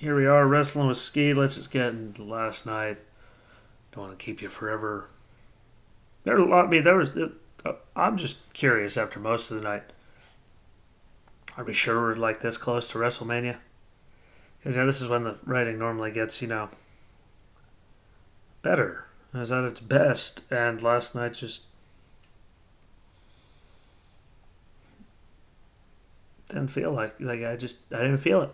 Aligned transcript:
here 0.00 0.16
we 0.16 0.26
are 0.26 0.46
wrestling 0.46 0.88
with 0.88 0.96
Ski. 0.96 1.34
Let's 1.34 1.56
just 1.56 1.70
get 1.70 1.88
into 1.88 2.24
last 2.24 2.64
night. 2.64 2.96
Don't 3.92 4.06
want 4.06 4.18
to 4.18 4.24
keep 4.24 4.40
you 4.40 4.48
forever. 4.48 5.10
There 6.24 6.38
a 6.38 6.44
lot. 6.44 6.64
I 6.64 6.68
mean, 6.68 6.84
there 6.84 6.96
was. 6.96 7.14
Uh, 7.18 7.72
I'm 7.94 8.16
just 8.16 8.50
curious 8.54 8.96
after 8.96 9.20
most 9.20 9.50
of 9.50 9.58
the 9.58 9.62
night. 9.62 9.82
Are 11.58 11.64
we 11.64 11.74
sure 11.74 12.00
we're 12.00 12.14
like 12.14 12.40
this 12.40 12.56
close 12.56 12.88
to 12.88 12.98
WrestleMania? 12.98 13.58
Because 14.58 14.76
yeah, 14.76 14.84
this 14.84 15.02
is 15.02 15.08
when 15.08 15.24
the 15.24 15.36
writing 15.44 15.78
normally 15.78 16.12
gets 16.12 16.40
you 16.40 16.48
know 16.48 16.70
better. 18.62 19.04
Is 19.34 19.52
at 19.52 19.64
its 19.64 19.80
best, 19.80 20.42
and 20.50 20.80
last 20.82 21.14
night 21.14 21.34
just 21.34 21.64
didn't 26.48 26.68
feel 26.68 26.90
like 26.90 27.16
like 27.20 27.44
I 27.44 27.54
just 27.56 27.76
I 27.92 27.98
didn't 27.98 28.16
feel 28.16 28.40
it. 28.40 28.50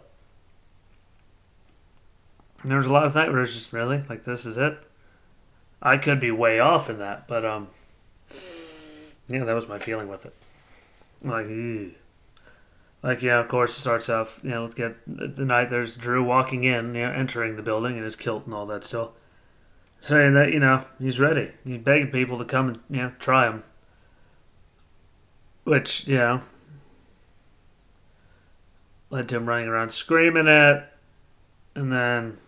And 2.67 2.73
there 2.73 2.79
was 2.79 2.89
a 2.89 2.93
lot 2.93 3.07
of 3.07 3.15
night 3.15 3.29
where 3.29 3.37
it 3.37 3.43
was 3.43 3.55
just 3.55 3.73
really 3.73 4.03
like 4.09 4.25
this 4.25 4.45
is 4.45 4.57
it. 4.57 4.77
I 5.81 5.99
could 5.99 6.19
be 6.19 6.33
way 6.33 6.59
off 6.59 6.91
in 6.91 6.99
that, 6.99 7.29
but 7.29 7.45
um, 7.45 7.69
yeah, 9.29 9.45
that 9.45 9.55
was 9.55 9.69
my 9.69 9.79
feeling 9.79 10.09
with 10.09 10.27
it. 10.27 10.35
Like, 11.23 11.47
ew. 11.47 11.93
like 13.05 13.23
yeah, 13.23 13.39
of 13.39 13.47
course 13.47 13.71
it 13.71 13.81
starts 13.81 14.09
off. 14.09 14.41
You 14.43 14.51
know, 14.51 14.63
let's 14.63 14.75
get 14.75 14.97
the 15.07 15.45
night. 15.45 15.71
There's 15.71 15.97
Drew 15.97 16.25
walking 16.25 16.65
in, 16.65 16.93
you 16.97 17.03
know, 17.03 17.13
entering 17.13 17.55
the 17.55 17.63
building 17.63 17.99
in 17.99 18.03
his 18.03 18.17
kilt 18.17 18.47
and 18.47 18.53
all 18.53 18.67
that 18.67 18.83
still, 18.83 19.15
saying 20.01 20.35
that 20.35 20.53
you 20.53 20.59
know 20.59 20.85
he's 20.99 21.21
ready. 21.21 21.53
He's 21.63 21.79
begging 21.79 22.11
people 22.11 22.37
to 22.39 22.45
come 22.45 22.71
and 22.71 22.81
you 22.91 22.97
know 22.97 23.13
try 23.21 23.47
him. 23.47 23.63
Which 25.63 26.09
you 26.09 26.17
know 26.17 26.41
led 29.09 29.29
to 29.29 29.37
him 29.37 29.47
running 29.47 29.69
around 29.69 29.91
screaming 29.91 30.49
it, 30.49 30.85
and 31.77 31.93
then 31.93 32.39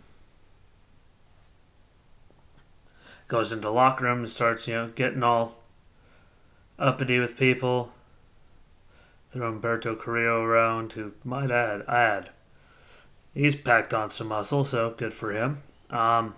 goes 3.28 3.52
into 3.52 3.68
the 3.68 3.72
locker 3.72 4.04
room 4.04 4.20
and 4.20 4.30
starts, 4.30 4.66
you 4.66 4.74
know, 4.74 4.88
getting 4.88 5.22
all 5.22 5.58
uppity 6.78 7.18
with 7.18 7.36
people. 7.36 7.92
Throw 9.30 9.52
Humberto 9.52 9.98
Carrillo 9.98 10.42
around, 10.42 10.94
who 10.94 11.12
might 11.22 11.50
add, 11.50 11.84
add, 11.86 12.30
he's 13.34 13.54
packed 13.54 13.92
on 13.92 14.08
some 14.08 14.28
muscle, 14.28 14.64
so 14.64 14.94
good 14.96 15.12
for 15.12 15.32
him. 15.32 15.62
Um, 15.90 16.34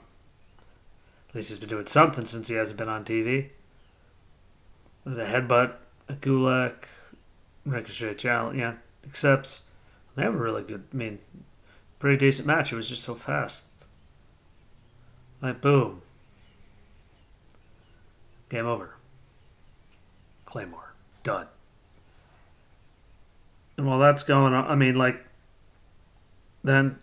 at 1.29 1.37
least 1.37 1.51
he's 1.51 1.61
been 1.61 1.69
doing 1.69 1.87
something 1.87 2.27
since 2.27 2.49
he 2.49 2.57
hasn't 2.57 2.79
been 2.79 2.89
on 2.89 3.05
TV. 3.05 3.51
There's 5.05 5.19
a 5.19 5.25
headbutt, 5.25 5.75
a 6.09 6.15
gulak, 6.15 6.87
ricochet 7.65 8.15
challenge, 8.15 8.59
yeah, 8.59 8.75
accepts. 9.07 9.63
They 10.17 10.23
have 10.23 10.35
a 10.35 10.39
really 10.39 10.65
good, 10.65 10.83
I 10.93 10.97
mean, 10.97 11.21
pretty 12.01 12.19
decent 12.19 12.49
match. 12.49 12.73
It 12.73 12.77
was 12.77 12.89
just 12.89 13.05
so 13.05 13.15
fast. 13.15 13.67
Like, 15.41 15.61
boom. 15.61 16.03
Game 18.51 18.67
over. 18.67 18.97
Claymore. 20.45 20.93
Done. 21.23 21.47
And 23.79 23.87
while 23.87 23.99
that's 23.99 24.23
going 24.23 24.53
on, 24.53 24.67
I 24.67 24.75
mean, 24.75 24.97
like, 24.97 25.25
then 26.63 26.99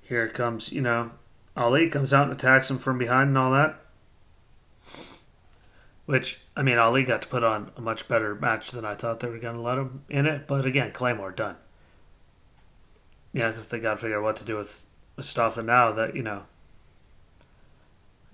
here 0.00 0.28
comes, 0.28 0.72
you 0.72 0.80
know, 0.80 1.12
Ali 1.56 1.86
comes 1.86 2.12
out 2.12 2.24
and 2.24 2.32
attacks 2.32 2.68
him 2.68 2.78
from 2.78 2.98
behind 2.98 3.28
and 3.28 3.38
all 3.38 3.52
that. 3.52 3.80
Which, 6.06 6.40
I 6.56 6.62
mean, 6.62 6.78
Ali 6.78 7.04
got 7.04 7.22
to 7.22 7.28
put 7.28 7.44
on 7.44 7.70
a 7.76 7.80
much 7.80 8.08
better 8.08 8.34
match 8.34 8.70
than 8.70 8.84
I 8.84 8.94
thought 8.94 9.20
they 9.20 9.28
were 9.28 9.38
going 9.38 9.56
to 9.56 9.62
let 9.62 9.78
him 9.78 10.04
in 10.08 10.26
it. 10.26 10.46
But 10.46 10.64
again, 10.66 10.92
Claymore 10.92 11.32
done. 11.32 11.56
Yeah, 13.32 13.50
because 13.50 13.66
they 13.66 13.80
got 13.80 13.94
to 13.94 13.96
figure 13.98 14.18
out 14.18 14.22
what 14.22 14.36
to 14.36 14.44
do 14.44 14.56
with, 14.56 14.86
Mustafa 15.16 15.62
now 15.62 15.92
that, 15.92 16.14
you 16.14 16.22
know, 16.22 16.44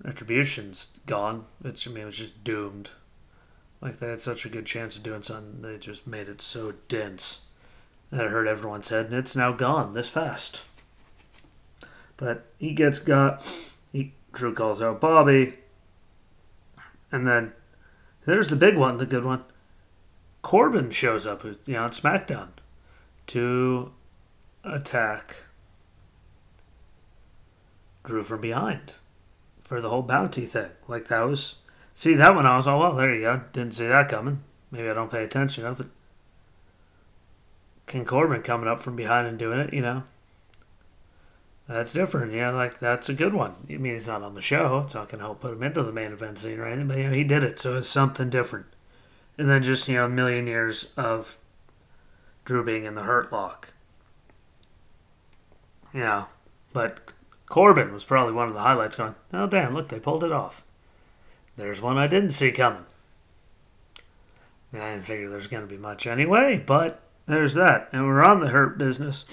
Retribution's 0.03 0.89
gone, 1.05 1.45
It's 1.63 1.87
I 1.87 1.91
mean, 1.91 2.03
it 2.03 2.05
was 2.05 2.17
just 2.17 2.43
doomed. 2.43 2.89
Like, 3.81 3.97
they 3.97 4.09
had 4.09 4.19
such 4.19 4.45
a 4.45 4.49
good 4.49 4.65
chance 4.65 4.97
of 4.97 5.03
doing 5.03 5.21
something. 5.21 5.61
They 5.61 5.77
just 5.77 6.05
made 6.05 6.27
it 6.27 6.41
so 6.41 6.73
dense 6.87 7.41
that 8.11 8.25
it 8.25 8.31
hurt 8.31 8.47
everyone's 8.47 8.89
head. 8.89 9.07
And 9.07 9.15
it's 9.15 9.35
now 9.35 9.51
gone 9.53 9.93
this 9.93 10.09
fast. 10.09 10.63
But 12.17 12.45
he 12.59 12.73
gets 12.73 12.99
got. 12.99 13.45
He, 13.91 14.13
Drew 14.33 14.53
calls 14.53 14.81
out 14.81 15.01
Bobby. 15.01 15.55
And 17.11 17.27
then 17.27 17.53
there's 18.25 18.49
the 18.49 18.55
big 18.55 18.77
one, 18.77 18.97
the 18.97 19.05
good 19.05 19.25
one. 19.25 19.43
Corbin 20.41 20.91
shows 20.91 21.25
up, 21.25 21.43
you 21.43 21.55
know, 21.67 21.83
on 21.83 21.91
SmackDown 21.91 22.49
to 23.27 23.91
attack 24.65 25.35
Drew 28.03 28.23
from 28.23 28.41
behind 28.41 28.93
for 29.63 29.81
the 29.81 29.89
whole 29.89 30.01
bounty 30.01 30.45
thing. 30.45 30.69
Like 30.87 31.07
that 31.07 31.21
was, 31.21 31.55
see 31.93 32.13
that 32.15 32.35
one. 32.35 32.45
I 32.45 32.57
was 32.57 32.67
all 32.67 32.79
well. 32.79 32.95
There 32.95 33.13
you 33.13 33.21
go. 33.21 33.41
Didn't 33.53 33.73
see 33.73 33.87
that 33.87 34.09
coming. 34.09 34.43
Maybe 34.71 34.89
I 34.89 34.93
don't 34.93 35.11
pay 35.11 35.23
attention 35.23 35.65
of 35.65 35.79
it. 35.79 35.87
King 37.87 38.05
Corbin 38.05 38.41
coming 38.41 38.67
up 38.67 38.79
from 38.79 38.95
behind 38.95 39.27
and 39.27 39.37
doing 39.37 39.59
it. 39.59 39.73
You 39.73 39.81
know, 39.81 40.03
that's 41.67 41.93
different. 41.93 42.33
Yeah, 42.33 42.51
like 42.51 42.79
that's 42.79 43.09
a 43.09 43.13
good 43.13 43.33
one. 43.33 43.55
I 43.69 43.77
mean, 43.77 43.93
he's 43.93 44.07
not 44.07 44.23
on 44.23 44.33
the 44.33 44.41
show. 44.41 44.87
Not 44.93 45.09
going 45.09 45.19
to 45.19 45.25
help 45.25 45.41
put 45.41 45.53
him 45.53 45.63
into 45.63 45.83
the 45.83 45.91
main 45.91 46.11
event 46.11 46.39
scene 46.39 46.59
or 46.59 46.65
anything, 46.65 46.87
but 46.87 46.97
you 46.97 47.03
know, 47.05 47.13
he 47.13 47.23
did 47.23 47.43
it, 47.43 47.59
so 47.59 47.77
it's 47.77 47.87
something 47.87 48.29
different. 48.29 48.65
And 49.37 49.49
then 49.49 49.63
just 49.63 49.87
you 49.87 49.95
know, 49.95 50.05
a 50.05 50.09
million 50.09 50.47
years 50.47 50.87
of 50.97 51.37
Drew 52.45 52.63
being 52.63 52.85
in 52.85 52.95
the 52.95 53.03
Hurt 53.03 53.31
Lock. 53.31 53.69
You 55.93 56.01
know. 56.01 56.25
but 56.73 57.12
Corbin 57.53 57.93
was 57.93 58.03
probably 58.03 58.33
one 58.33 58.47
of 58.47 58.55
the 58.55 58.61
highlights. 58.61 58.95
Going, 58.95 59.13
oh 59.31 59.45
damn, 59.45 59.75
look, 59.75 59.89
they 59.89 59.99
pulled 59.99 60.23
it 60.23 60.31
off. 60.31 60.63
There's 61.55 61.83
one 61.83 61.99
I 61.99 62.07
didn't 62.07 62.31
see 62.31 62.51
coming. 62.51 62.85
I 64.73 64.93
didn't 64.93 65.05
figure 65.05 65.29
there's 65.29 65.45
going 65.45 65.61
to 65.61 65.69
be 65.69 65.77
much 65.77 66.07
anyway, 66.07 66.63
but 66.65 67.01
there's 67.27 67.53
that. 67.53 67.89
And 67.93 68.07
we're 68.07 68.23
on 68.23 68.39
the 68.39 68.47
Hurt 68.47 68.79
business 68.79 69.25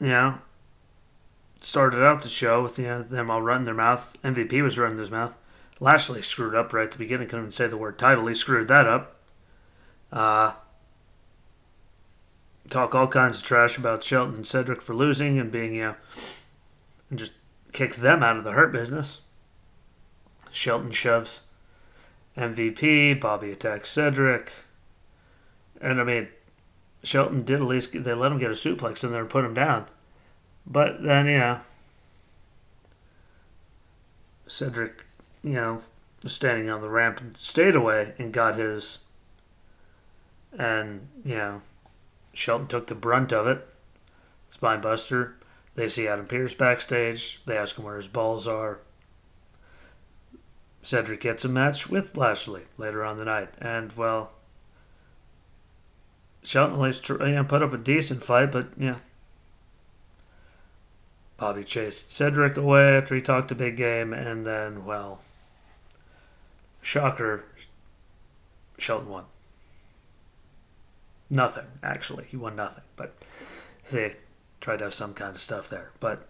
you 0.00 0.08
know, 0.08 0.38
started 1.60 2.04
out 2.04 2.22
the 2.22 2.28
show 2.28 2.62
with 2.62 2.78
you 2.78 2.86
know 2.86 3.02
them 3.02 3.30
all 3.30 3.42
running 3.42 3.64
their 3.64 3.74
mouth. 3.74 4.16
MVP 4.22 4.62
was 4.62 4.78
running 4.78 4.98
his 4.98 5.10
mouth. 5.10 5.34
Lashley 5.80 6.22
screwed 6.22 6.54
up 6.54 6.72
right 6.72 6.84
at 6.84 6.92
the 6.92 6.98
beginning. 6.98 7.28
Couldn't 7.28 7.46
even 7.46 7.50
say 7.50 7.66
the 7.66 7.76
word 7.76 7.98
title. 7.98 8.26
He 8.26 8.34
screwed 8.34 8.68
that 8.68 8.86
up. 8.86 9.16
Uh, 10.12 10.52
talk 12.70 12.94
all 12.94 13.08
kinds 13.08 13.38
of 13.38 13.42
trash 13.42 13.78
about 13.78 14.02
Shelton 14.02 14.36
and 14.36 14.46
Cedric 14.46 14.82
for 14.82 14.94
losing 14.94 15.38
and 15.38 15.50
being 15.50 15.74
you 15.74 15.82
know, 15.82 15.96
and 17.10 17.18
just 17.18 17.32
kick 17.72 17.96
them 17.96 18.22
out 18.22 18.36
of 18.36 18.44
the 18.44 18.52
hurt 18.52 18.72
business. 18.72 19.22
Shelton 20.50 20.90
shoves 20.90 21.42
MVP. 22.36 23.20
Bobby 23.20 23.50
attacks 23.50 23.90
Cedric. 23.90 24.50
And 25.80 26.00
I 26.00 26.04
mean, 26.04 26.28
Shelton 27.02 27.44
did 27.44 27.60
at 27.60 27.66
least 27.66 27.92
they 27.92 28.14
let 28.14 28.32
him 28.32 28.38
get 28.38 28.50
a 28.50 28.54
suplex 28.54 29.04
in 29.04 29.12
there 29.12 29.20
and 29.20 29.30
put 29.30 29.44
him 29.44 29.54
down. 29.54 29.86
But 30.66 31.02
then, 31.02 31.26
you 31.26 31.38
know, 31.38 31.60
Cedric, 34.46 35.04
you 35.42 35.52
know, 35.52 35.82
was 36.22 36.32
standing 36.32 36.68
on 36.68 36.80
the 36.80 36.88
ramp 36.88 37.20
and 37.20 37.36
stayed 37.36 37.74
away 37.74 38.14
and 38.18 38.32
got 38.32 38.56
his. 38.56 38.98
And, 40.58 41.06
you 41.24 41.36
know, 41.36 41.62
Shelton 42.38 42.68
took 42.68 42.86
the 42.86 42.94
brunt 42.94 43.32
of 43.32 43.48
it. 43.48 43.66
Spinebuster. 44.56 45.32
They 45.74 45.88
see 45.88 46.06
Adam 46.06 46.24
Pearce 46.24 46.54
backstage. 46.54 47.44
They 47.44 47.56
ask 47.56 47.76
him 47.76 47.84
where 47.84 47.96
his 47.96 48.06
balls 48.06 48.46
are. 48.46 48.78
Cedric 50.80 51.20
gets 51.20 51.44
a 51.44 51.48
match 51.48 51.90
with 51.90 52.16
Lashley 52.16 52.62
later 52.76 53.04
on 53.04 53.16
the 53.16 53.24
night. 53.24 53.48
And, 53.60 53.92
well, 53.96 54.30
Shelton 56.44 56.76
at 56.76 56.80
least 56.80 57.08
you 57.08 57.18
know, 57.18 57.42
put 57.42 57.64
up 57.64 57.72
a 57.72 57.76
decent 57.76 58.22
fight, 58.22 58.52
but 58.52 58.68
yeah. 58.78 58.98
Bobby 61.38 61.64
chased 61.64 62.12
Cedric 62.12 62.56
away 62.56 62.98
after 62.98 63.16
he 63.16 63.20
talked 63.20 63.50
a 63.50 63.56
big 63.56 63.76
game, 63.76 64.12
and 64.12 64.46
then, 64.46 64.84
well, 64.84 65.22
shocker, 66.82 67.44
Shelton 68.78 69.08
won. 69.08 69.24
Nothing, 71.30 71.66
actually. 71.82 72.24
He 72.28 72.36
won 72.36 72.56
nothing, 72.56 72.84
but 72.96 73.14
see, 73.84 74.12
tried 74.60 74.78
to 74.78 74.84
have 74.84 74.94
some 74.94 75.14
kind 75.14 75.34
of 75.34 75.40
stuff 75.40 75.68
there. 75.68 75.92
But, 76.00 76.26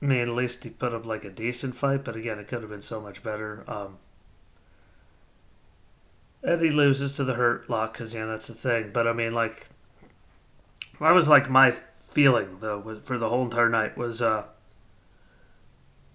I 0.00 0.06
mean, 0.06 0.20
at 0.20 0.28
least 0.28 0.64
he 0.64 0.70
put 0.70 0.92
up 0.92 1.06
like 1.06 1.24
a 1.24 1.30
decent 1.30 1.74
fight, 1.76 2.04
but 2.04 2.16
again, 2.16 2.38
it 2.38 2.48
could 2.48 2.62
have 2.62 2.70
been 2.70 2.80
so 2.80 3.00
much 3.00 3.22
better. 3.22 3.64
Um, 3.68 3.98
Eddie 6.44 6.70
loses 6.70 7.14
to 7.16 7.24
the 7.24 7.34
Hurt 7.34 7.70
Lock 7.70 7.92
because 7.92 8.14
yeah, 8.14 8.26
that's 8.26 8.48
the 8.48 8.54
thing. 8.54 8.90
But 8.92 9.06
I 9.06 9.12
mean, 9.12 9.32
like, 9.32 9.68
that 11.00 11.12
was 11.12 11.28
like 11.28 11.48
my 11.48 11.74
feeling 12.10 12.58
though 12.60 13.00
for 13.02 13.16
the 13.16 13.28
whole 13.28 13.44
entire 13.44 13.68
night 13.68 13.96
was 13.96 14.20
uh, 14.20 14.44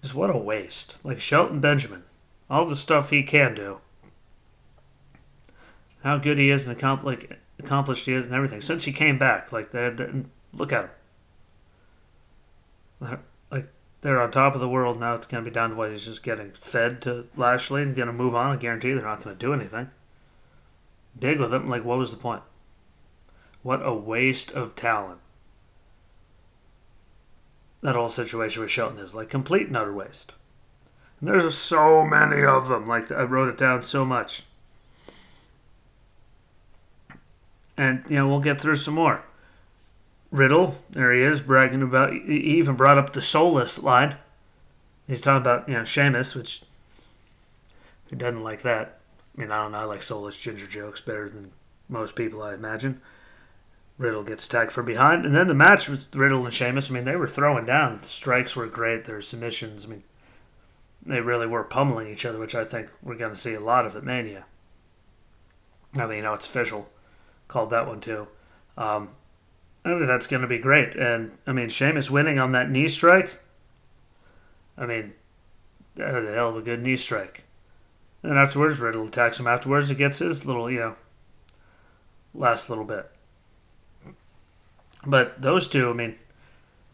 just 0.02 0.14
what 0.14 0.30
a 0.30 0.36
waste. 0.36 1.04
Like 1.04 1.20
Shelton 1.20 1.60
Benjamin, 1.60 2.04
all 2.50 2.66
the 2.66 2.76
stuff 2.76 3.10
he 3.10 3.22
can 3.22 3.54
do, 3.54 3.80
how 6.02 6.18
good 6.18 6.38
he 6.38 6.50
is 6.50 6.66
in 6.66 6.72
account 6.72 7.04
like 7.04 7.37
accomplished 7.58 8.06
he 8.06 8.14
is 8.14 8.26
and 8.26 8.34
everything 8.34 8.60
since 8.60 8.84
he 8.84 8.92
came 8.92 9.18
back. 9.18 9.52
Like 9.52 9.70
they 9.70 9.94
look 10.52 10.72
at 10.72 10.90
him. 13.00 13.18
Like 13.50 13.72
they're 14.00 14.20
on 14.20 14.30
top 14.30 14.54
of 14.54 14.60
the 14.60 14.68
world 14.68 15.00
now. 15.00 15.14
It's 15.14 15.26
gonna 15.26 15.44
be 15.44 15.50
down 15.50 15.70
to 15.70 15.76
what 15.76 15.90
he's 15.90 16.04
just 16.04 16.22
getting 16.22 16.52
fed 16.52 17.02
to 17.02 17.26
Lashley 17.36 17.82
and 17.82 17.96
gonna 17.96 18.12
move 18.12 18.34
on. 18.34 18.52
I 18.52 18.56
guarantee 18.56 18.92
they're 18.92 19.02
not 19.02 19.22
gonna 19.22 19.36
do 19.36 19.52
anything. 19.52 19.88
Dig 21.18 21.40
with 21.40 21.52
him. 21.52 21.68
Like 21.68 21.84
what 21.84 21.98
was 21.98 22.10
the 22.10 22.16
point? 22.16 22.42
What 23.62 23.84
a 23.84 23.92
waste 23.92 24.52
of 24.52 24.74
talent. 24.76 25.20
That 27.80 27.96
whole 27.96 28.08
situation 28.08 28.62
with 28.62 28.70
Shelton 28.70 28.98
is 28.98 29.14
like 29.14 29.28
complete 29.28 29.68
and 29.68 29.76
utter 29.76 29.92
waste. 29.92 30.34
And 31.20 31.28
there's 31.28 31.56
so 31.56 32.04
many 32.04 32.44
of 32.44 32.68
them. 32.68 32.86
Like 32.86 33.10
I 33.10 33.22
wrote 33.22 33.48
it 33.48 33.58
down 33.58 33.82
so 33.82 34.04
much. 34.04 34.44
And 37.78 38.04
you 38.10 38.16
know 38.16 38.28
we'll 38.28 38.40
get 38.40 38.60
through 38.60 38.76
some 38.76 38.94
more. 38.94 39.22
Riddle, 40.30 40.76
there 40.90 41.12
he 41.12 41.22
is, 41.22 41.40
bragging 41.40 41.80
about. 41.80 42.12
He 42.12 42.58
even 42.58 42.74
brought 42.74 42.98
up 42.98 43.14
the 43.14 43.22
soulless 43.22 43.82
line. 43.82 44.16
He's 45.06 45.22
talking 45.22 45.40
about 45.40 45.66
you 45.68 45.74
know 45.74 45.84
Sheamus, 45.84 46.34
which 46.34 46.62
who 48.10 48.16
doesn't 48.16 48.42
like 48.42 48.62
that? 48.62 48.98
I 49.36 49.40
mean, 49.40 49.50
I 49.50 49.62
don't 49.62 49.72
know. 49.72 49.78
I 49.78 49.84
like 49.84 50.02
soulless 50.02 50.38
ginger 50.38 50.66
jokes 50.66 51.00
better 51.00 51.30
than 51.30 51.52
most 51.88 52.16
people, 52.16 52.42
I 52.42 52.54
imagine. 52.54 53.00
Riddle 53.96 54.22
gets 54.22 54.46
tagged 54.46 54.72
from 54.72 54.86
behind, 54.86 55.24
and 55.24 55.34
then 55.34 55.48
the 55.48 55.54
match 55.54 55.88
with 55.88 56.14
Riddle 56.14 56.44
and 56.44 56.52
Sheamus. 56.52 56.90
I 56.90 56.94
mean, 56.94 57.04
they 57.04 57.16
were 57.16 57.26
throwing 57.26 57.66
down. 57.66 57.98
The 57.98 58.04
strikes 58.04 58.54
were 58.54 58.66
great. 58.66 59.04
Their 59.04 59.20
submissions. 59.20 59.86
I 59.86 59.88
mean, 59.88 60.04
they 61.04 61.20
really 61.20 61.46
were 61.46 61.64
pummeling 61.64 62.08
each 62.08 62.24
other, 62.24 62.38
which 62.38 62.54
I 62.54 62.64
think 62.64 62.90
we're 63.02 63.16
going 63.16 63.32
to 63.32 63.40
see 63.40 63.54
a 63.54 63.60
lot 63.60 63.86
of 63.86 63.96
at 63.96 64.04
Mania. 64.04 64.44
Now 65.94 66.06
that 66.06 66.16
you 66.16 66.22
know 66.22 66.34
it's 66.34 66.46
official, 66.46 66.88
called 67.48 67.70
that 67.70 67.86
one 67.86 68.00
too. 68.00 68.28
Um, 68.76 69.10
I 69.84 69.90
think 69.90 70.06
that's 70.06 70.26
going 70.26 70.42
to 70.42 70.48
be 70.48 70.58
great. 70.58 70.94
And 70.94 71.32
I 71.46 71.52
mean, 71.52 71.68
Sheamus 71.68 72.10
winning 72.10 72.38
on 72.38 72.52
that 72.52 72.70
knee 72.70 72.88
strike. 72.88 73.40
I 74.76 74.86
mean, 74.86 75.14
that 75.96 76.14
a 76.14 76.32
hell 76.32 76.50
of 76.50 76.56
a 76.56 76.62
good 76.62 76.82
knee 76.82 76.96
strike. 76.96 77.44
And 78.22 78.38
afterwards, 78.38 78.80
Riddle 78.80 79.06
attacks 79.06 79.40
him. 79.40 79.46
Afterwards, 79.46 79.88
he 79.88 79.94
gets 79.94 80.18
his 80.18 80.44
little, 80.44 80.70
you 80.70 80.80
know, 80.80 80.94
last 82.34 82.68
little 82.68 82.84
bit. 82.84 83.10
But 85.06 85.40
those 85.40 85.68
two, 85.68 85.90
I 85.90 85.92
mean, 85.92 86.16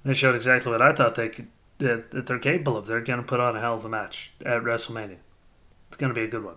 they 0.04 0.14
showed 0.14 0.36
exactly 0.36 0.70
what 0.70 0.82
I 0.82 0.92
thought 0.92 1.14
they 1.14 1.30
could 1.30 1.48
that, 1.78 2.10
that 2.12 2.26
they're 2.26 2.38
capable 2.38 2.76
of. 2.76 2.86
They're 2.86 3.00
going 3.00 3.20
to 3.20 3.26
put 3.26 3.40
on 3.40 3.56
a 3.56 3.60
hell 3.60 3.74
of 3.74 3.84
a 3.84 3.88
match 3.88 4.32
at 4.44 4.62
WrestleMania. 4.62 5.18
It's 5.88 5.96
going 5.96 6.12
to 6.12 6.18
be 6.18 6.24
a 6.24 6.28
good 6.28 6.44
one. 6.44 6.56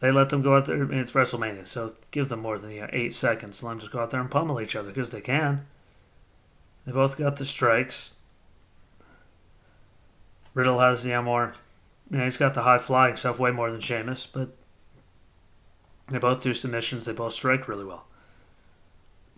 They 0.00 0.10
let 0.10 0.30
them 0.30 0.42
go 0.42 0.56
out 0.56 0.66
there. 0.66 0.90
It's 0.92 1.12
WrestleMania, 1.12 1.66
so 1.66 1.92
give 2.10 2.30
them 2.30 2.40
more 2.40 2.58
than 2.58 2.70
you 2.70 2.80
know, 2.80 2.88
eight 2.92 3.14
seconds. 3.14 3.62
Let 3.62 3.70
them 3.70 3.78
just 3.80 3.92
go 3.92 4.00
out 4.00 4.10
there 4.10 4.20
and 4.20 4.30
pummel 4.30 4.60
each 4.60 4.74
other 4.74 4.88
because 4.88 5.10
they 5.10 5.20
can. 5.20 5.66
They 6.86 6.92
both 6.92 7.18
got 7.18 7.36
the 7.36 7.44
strikes. 7.44 8.14
Riddle 10.54 10.80
has 10.80 11.04
the 11.04 11.20
more, 11.22 11.54
you 12.10 12.18
know, 12.18 12.24
he's 12.24 12.38
got 12.38 12.54
the 12.54 12.62
high 12.62 12.78
flying 12.78 13.16
stuff 13.16 13.38
way 13.38 13.50
more 13.50 13.70
than 13.70 13.80
Sheamus, 13.80 14.26
but 14.26 14.48
they 16.10 16.18
both 16.18 16.42
do 16.42 16.54
submissions. 16.54 17.04
They 17.04 17.12
both 17.12 17.34
strike 17.34 17.68
really 17.68 17.84
well. 17.84 18.06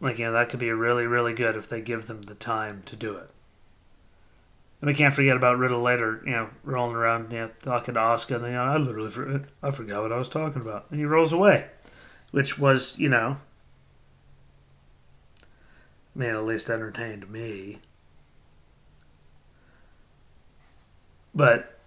Like, 0.00 0.19
you 0.19 0.26
know, 0.26 0.32
that 0.32 0.49
could 0.49 0.61
be 0.61 0.70
really, 0.70 1.06
really 1.06 1.35
good 1.35 1.56
if 1.56 1.69
they 1.69 1.81
give 1.81 2.06
them 2.06 2.23
the 2.23 2.35
time 2.35 2.82
to 2.87 2.97
do 2.97 3.17
it. 3.17 3.31
And 4.82 4.88
we 4.88 4.94
can't 4.94 5.14
forget 5.14 5.37
about 5.37 5.58
Riddle 5.58 5.81
later, 5.81 6.20
you 6.25 6.32
know, 6.32 6.50
rolling 6.64 6.96
around, 6.96 7.32
you 7.32 7.38
know, 7.38 7.50
talking 7.62 7.94
to 7.94 8.00
Oscar. 8.00 8.34
and 8.34 8.46
you 8.46 8.50
know, 8.50 8.64
I 8.64 8.76
literally 8.79 9.11
forgot, 9.11 9.43
I 9.62 9.70
forgot 9.70 10.02
what 10.02 10.11
I 10.11 10.17
was 10.17 10.29
talking 10.29 10.61
about. 10.61 10.87
And 10.90 10.99
he 10.99 11.06
rolls 11.06 11.32
away, 11.32 11.69
which 12.32 12.58
was, 12.58 12.99
you 12.99 13.08
know, 13.08 13.37
I 15.40 16.19
mean, 16.19 16.31
at 16.31 16.43
least 16.43 16.69
entertained 16.69 17.31
me. 17.31 17.79
But 21.32 21.79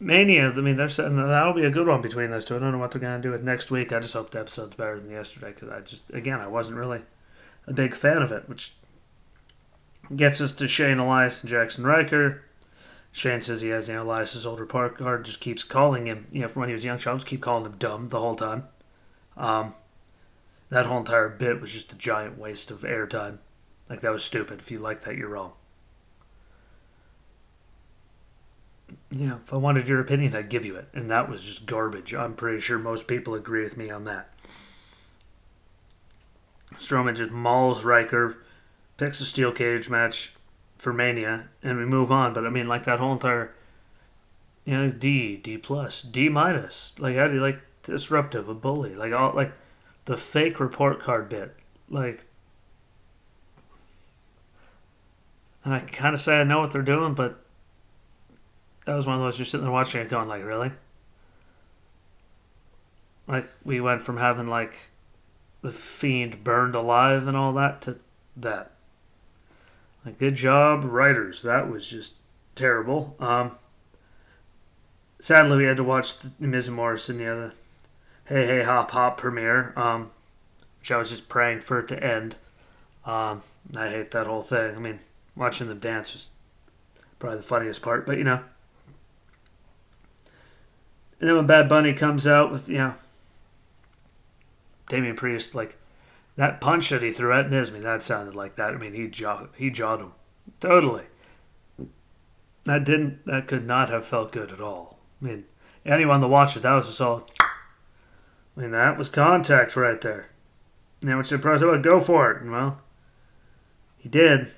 Mania, 0.00 0.48
I 0.48 0.54
mean, 0.54 0.76
there's 0.76 0.96
that'll 0.96 1.52
be 1.52 1.66
a 1.66 1.70
good 1.70 1.86
one 1.86 2.00
between 2.00 2.30
those 2.30 2.46
two. 2.46 2.56
I 2.56 2.60
don't 2.60 2.72
know 2.72 2.78
what 2.78 2.92
they're 2.92 3.00
gonna 3.00 3.20
do 3.20 3.30
with 3.30 3.42
next 3.42 3.70
week. 3.70 3.92
I 3.92 4.00
just 4.00 4.14
hope 4.14 4.30
the 4.30 4.40
episode's 4.40 4.74
better 4.74 4.98
than 4.98 5.10
yesterday 5.10 5.52
because 5.52 5.68
I 5.68 5.80
just, 5.80 6.14
again, 6.14 6.40
I 6.40 6.46
wasn't 6.46 6.78
really 6.78 7.02
a 7.66 7.74
big 7.74 7.94
fan 7.94 8.22
of 8.22 8.32
it, 8.32 8.48
which 8.48 8.72
Gets 10.14 10.40
us 10.40 10.52
to 10.54 10.68
Shane 10.68 10.98
Elias 10.98 11.42
and 11.42 11.52
Jaxson 11.52 11.84
Ryker. 11.84 12.42
Shane 13.12 13.40
says 13.40 13.60
he 13.60 13.68
has 13.68 13.88
know, 13.88 14.02
Elias's 14.02 14.46
older 14.46 14.66
partner, 14.66 15.18
just 15.18 15.40
keeps 15.40 15.64
calling 15.64 16.06
him, 16.06 16.26
you 16.30 16.42
know, 16.42 16.48
from 16.48 16.60
when 16.60 16.68
he 16.68 16.72
was 16.72 16.84
young, 16.84 16.98
child, 16.98 17.18
just 17.18 17.26
keep 17.26 17.40
calling 17.40 17.66
him 17.66 17.76
dumb 17.78 18.08
the 18.08 18.20
whole 18.20 18.36
time. 18.36 18.64
Um, 19.36 19.74
that 20.70 20.86
whole 20.86 20.98
entire 20.98 21.28
bit 21.28 21.60
was 21.60 21.72
just 21.72 21.92
a 21.92 21.96
giant 21.96 22.38
waste 22.38 22.70
of 22.70 22.80
airtime. 22.82 23.38
Like, 23.88 24.02
that 24.02 24.12
was 24.12 24.22
stupid. 24.22 24.60
If 24.60 24.70
you 24.70 24.78
like 24.78 25.00
that, 25.02 25.16
you're 25.16 25.28
wrong. 25.28 25.52
Know, 29.10 29.40
if 29.44 29.52
I 29.52 29.56
wanted 29.56 29.88
your 29.88 30.00
opinion, 30.00 30.34
I'd 30.34 30.50
give 30.50 30.64
you 30.64 30.76
it. 30.76 30.88
And 30.92 31.10
that 31.10 31.28
was 31.28 31.42
just 31.42 31.66
garbage. 31.66 32.14
I'm 32.14 32.34
pretty 32.34 32.60
sure 32.60 32.78
most 32.78 33.06
people 33.06 33.34
agree 33.34 33.64
with 33.64 33.76
me 33.76 33.90
on 33.90 34.04
that. 34.04 34.32
Strowman 36.74 37.16
just 37.16 37.30
mauls 37.30 37.84
Ryker 37.84 38.38
picks 38.98 39.20
a 39.20 39.24
steel 39.24 39.52
cage 39.52 39.88
match 39.88 40.34
for 40.76 40.92
Mania, 40.92 41.48
and 41.62 41.78
we 41.78 41.86
move 41.86 42.12
on. 42.12 42.34
But 42.34 42.46
I 42.46 42.50
mean, 42.50 42.68
like 42.68 42.84
that 42.84 42.98
whole 42.98 43.12
entire, 43.12 43.54
you 44.66 44.74
know, 44.74 44.90
D, 44.90 45.36
D 45.36 45.56
plus, 45.56 46.02
D 46.02 46.28
minus. 46.28 46.94
Like 46.98 47.16
how 47.16 47.28
do 47.28 47.34
you 47.34 47.40
like 47.40 47.60
disruptive, 47.82 48.48
a 48.48 48.54
bully, 48.54 48.94
like 48.94 49.14
all 49.14 49.32
like 49.34 49.52
the 50.04 50.18
fake 50.18 50.60
report 50.60 51.00
card 51.00 51.30
bit, 51.30 51.56
like. 51.88 52.26
And 55.64 55.74
I 55.74 55.80
kind 55.80 56.14
of 56.14 56.20
say 56.20 56.40
I 56.40 56.44
know 56.44 56.60
what 56.60 56.70
they're 56.70 56.82
doing, 56.82 57.14
but 57.14 57.44
that 58.86 58.94
was 58.94 59.06
one 59.06 59.16
of 59.16 59.22
those 59.22 59.38
you're 59.38 59.46
sitting 59.46 59.64
there 59.64 59.72
watching 59.72 60.00
it, 60.00 60.08
going 60.08 60.28
like, 60.28 60.44
really. 60.44 60.70
Like 63.26 63.46
we 63.64 63.80
went 63.80 64.00
from 64.00 64.16
having 64.16 64.46
like 64.46 64.74
the 65.60 65.72
fiend 65.72 66.42
burned 66.42 66.74
alive 66.74 67.28
and 67.28 67.36
all 67.36 67.52
that 67.54 67.82
to 67.82 67.98
that. 68.36 68.72
Good 70.18 70.34
job, 70.34 70.84
writers. 70.84 71.42
That 71.42 71.70
was 71.70 71.88
just 71.88 72.14
terrible. 72.54 73.16
Um, 73.20 73.52
sadly, 75.20 75.58
we 75.58 75.64
had 75.64 75.76
to 75.78 75.84
watch 75.84 76.18
the 76.18 76.30
and 76.40 76.74
Morrison, 76.74 77.18
the 77.18 77.52
Hey 78.26 78.46
Hey 78.46 78.62
Hop 78.62 78.90
Hop 78.90 79.18
premiere, 79.18 79.72
um, 79.76 80.10
which 80.80 80.92
I 80.92 80.96
was 80.96 81.10
just 81.10 81.28
praying 81.28 81.60
for 81.60 81.80
it 81.80 81.88
to 81.88 82.02
end. 82.02 82.36
Um, 83.04 83.42
I 83.76 83.88
hate 83.88 84.10
that 84.12 84.26
whole 84.26 84.42
thing. 84.42 84.76
I 84.76 84.78
mean, 84.78 85.00
watching 85.34 85.68
them 85.68 85.78
dance 85.78 86.12
was 86.12 86.30
probably 87.18 87.38
the 87.38 87.42
funniest 87.42 87.82
part, 87.82 88.06
but 88.06 88.18
you 88.18 88.24
know. 88.24 88.40
And 91.20 91.28
then 91.28 91.36
when 91.36 91.46
Bad 91.46 91.68
Bunny 91.68 91.94
comes 91.94 92.26
out 92.26 92.52
with, 92.52 92.68
you 92.68 92.78
know, 92.78 92.94
Damian 94.88 95.16
Priest, 95.16 95.54
like, 95.54 95.76
that 96.38 96.60
punch 96.60 96.90
that 96.90 97.02
he 97.02 97.10
threw 97.10 97.32
at 97.32 97.50
Nismi, 97.50 97.82
that 97.82 98.00
sounded 98.00 98.36
like 98.36 98.54
that. 98.54 98.72
I 98.72 98.76
mean, 98.76 98.94
he 98.94 99.08
jawed, 99.08 99.48
he 99.56 99.70
jawed 99.70 100.00
him. 100.00 100.12
Totally. 100.60 101.02
That 102.62 102.84
didn't, 102.84 103.26
that 103.26 103.48
could 103.48 103.66
not 103.66 103.90
have 103.90 104.06
felt 104.06 104.30
good 104.30 104.52
at 104.52 104.60
all. 104.60 105.00
I 105.20 105.24
mean, 105.24 105.46
anyone 105.84 106.20
that 106.20 106.28
watched 106.28 106.56
it, 106.56 106.62
that 106.62 106.74
was 106.74 106.86
just 106.86 107.00
all, 107.00 107.28
I 108.56 108.60
mean, 108.60 108.70
that 108.70 108.96
was 108.96 109.08
contact 109.08 109.74
right 109.74 110.00
there. 110.00 110.30
Now 111.02 111.18
it's 111.18 111.28
surprised 111.28 111.64
about 111.64 111.82
go 111.82 111.98
for 111.98 112.30
it. 112.30 112.48
Well, 112.48 112.82
he 113.96 114.08
did. 114.08 114.52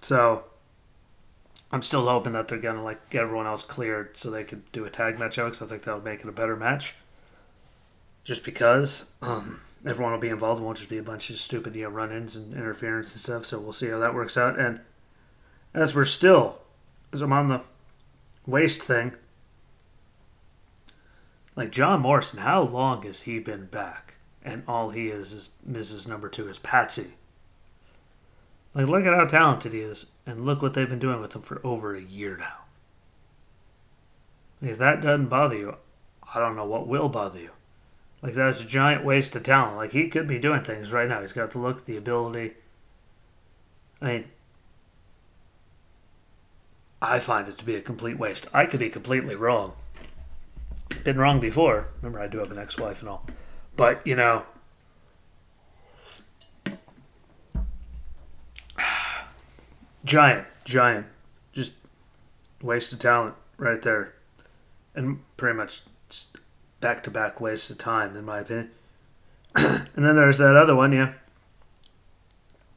So, 0.00 0.42
I'm 1.70 1.82
still 1.82 2.08
hoping 2.08 2.32
that 2.32 2.48
they're 2.48 2.58
gonna 2.58 2.82
like 2.82 3.10
get 3.10 3.22
everyone 3.22 3.46
else 3.46 3.62
cleared 3.62 4.16
so 4.16 4.28
they 4.28 4.42
could 4.42 4.70
do 4.72 4.84
a 4.86 4.90
tag 4.90 5.20
match 5.20 5.38
out 5.38 5.52
because 5.52 5.62
I 5.62 5.66
think 5.66 5.84
that 5.84 5.94
would 5.94 6.04
make 6.04 6.20
it 6.20 6.28
a 6.28 6.32
better 6.32 6.56
match. 6.56 6.96
Just 8.24 8.42
because. 8.42 9.04
Um, 9.20 9.60
everyone 9.86 10.12
will 10.12 10.20
be 10.20 10.28
involved. 10.28 10.60
It 10.60 10.64
won't 10.64 10.78
just 10.78 10.88
be 10.88 10.98
a 10.98 11.02
bunch 11.02 11.30
of 11.30 11.36
stupid 11.36 11.74
you 11.74 11.84
know, 11.84 11.90
run-ins 11.90 12.36
and 12.36 12.54
interference 12.54 13.12
and 13.12 13.20
stuff. 13.20 13.46
So 13.46 13.58
we'll 13.58 13.72
see 13.72 13.88
how 13.88 13.98
that 13.98 14.14
works 14.14 14.36
out. 14.36 14.58
And 14.58 14.80
as 15.74 15.94
we're 15.94 16.04
still, 16.04 16.60
as 17.12 17.20
I'm 17.20 17.32
on 17.32 17.48
the 17.48 17.62
waste 18.46 18.82
thing, 18.82 19.12
like 21.56 21.70
John 21.70 22.00
Morrison, 22.00 22.40
how 22.40 22.62
long 22.62 23.02
has 23.02 23.22
he 23.22 23.38
been 23.38 23.66
back? 23.66 24.14
And 24.44 24.62
all 24.66 24.90
he 24.90 25.08
is 25.08 25.32
is 25.32 25.50
Mrs. 25.68 26.08
Number 26.08 26.28
Two 26.28 26.48
is 26.48 26.58
Patsy. 26.58 27.12
Like, 28.74 28.88
look 28.88 29.04
at 29.04 29.14
how 29.14 29.26
talented 29.26 29.72
he 29.72 29.80
is, 29.80 30.06
and 30.26 30.46
look 30.46 30.62
what 30.62 30.74
they've 30.74 30.88
been 30.88 30.98
doing 30.98 31.20
with 31.20 31.36
him 31.36 31.42
for 31.42 31.60
over 31.62 31.94
a 31.94 32.00
year 32.00 32.38
now. 32.38 32.62
If 34.62 34.78
that 34.78 35.02
doesn't 35.02 35.26
bother 35.26 35.56
you, 35.56 35.76
I 36.34 36.40
don't 36.40 36.56
know 36.56 36.64
what 36.64 36.88
will 36.88 37.08
bother 37.08 37.38
you. 37.38 37.50
Like 38.22 38.34
that 38.34 38.46
was 38.46 38.60
a 38.60 38.64
giant 38.64 39.04
waste 39.04 39.34
of 39.34 39.42
talent. 39.42 39.76
Like 39.76 39.92
he 39.92 40.08
could 40.08 40.28
be 40.28 40.38
doing 40.38 40.62
things 40.62 40.92
right 40.92 41.08
now. 41.08 41.20
He's 41.20 41.32
got 41.32 41.50
the 41.50 41.58
look, 41.58 41.84
the 41.84 41.96
ability. 41.96 42.54
I 44.00 44.06
mean, 44.06 44.24
I 47.00 47.18
find 47.18 47.48
it 47.48 47.58
to 47.58 47.64
be 47.64 47.74
a 47.74 47.80
complete 47.80 48.16
waste. 48.18 48.46
I 48.54 48.66
could 48.66 48.78
be 48.78 48.88
completely 48.88 49.34
wrong. 49.34 49.72
Been 51.02 51.18
wrong 51.18 51.40
before. 51.40 51.88
Remember, 52.00 52.20
I 52.20 52.28
do 52.28 52.38
have 52.38 52.52
an 52.52 52.58
ex-wife 52.58 53.00
and 53.00 53.08
all. 53.08 53.26
But 53.74 54.06
you 54.06 54.14
know, 54.14 54.44
giant, 60.04 60.46
giant, 60.64 61.06
just 61.52 61.72
waste 62.62 62.92
of 62.92 63.00
talent 63.00 63.34
right 63.56 63.82
there, 63.82 64.14
and 64.94 65.18
pretty 65.36 65.56
much 65.56 65.82
back 66.82 67.02
to 67.04 67.10
back 67.10 67.40
waste 67.40 67.70
of 67.70 67.78
time, 67.78 68.14
in 68.16 68.26
my 68.26 68.40
opinion. 68.40 68.70
and 69.54 69.88
then 69.94 70.16
there's 70.16 70.36
that 70.38 70.56
other 70.56 70.76
one, 70.76 70.92
yeah. 70.92 71.14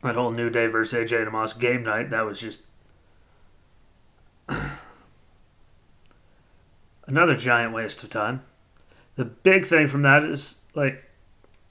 That 0.04 0.16
whole 0.16 0.32
New 0.32 0.50
Day 0.50 0.68
versus 0.68 1.12
AJ 1.12 1.24
and 1.24 1.32
Omos 1.32 1.60
game 1.60 1.84
night. 1.84 2.12
That 2.12 2.24
was 2.26 2.40
just 2.40 2.62
another 7.08 7.36
giant 7.36 7.74
waste 7.74 8.04
of 8.04 8.10
time. 8.10 8.44
The 9.16 9.26
big 9.26 9.66
thing 9.66 9.88
from 9.88 10.04
that 10.04 10.24
is 10.24 10.60
like 10.76 11.04